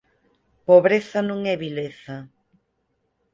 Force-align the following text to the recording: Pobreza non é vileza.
Pobreza 0.67 1.19
non 1.29 1.39
é 1.53 1.55
vileza. 1.65 2.17